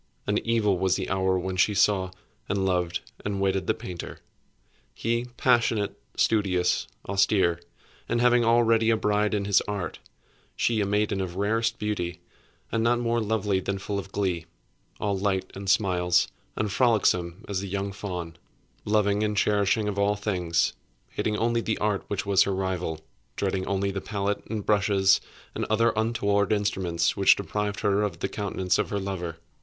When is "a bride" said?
8.89-9.35